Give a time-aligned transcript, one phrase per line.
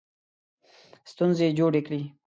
[1.11, 2.01] ستونزې جوړې کړې.